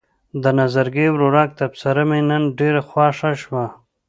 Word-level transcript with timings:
د 0.43 0.45
نظرګي 0.59 1.07
ورورک 1.11 1.49
تبصره 1.59 2.03
مې 2.09 2.19
نن 2.29 2.43
ډېره 2.59 2.81
خوښه 2.89 3.31
شوه. 3.41 3.65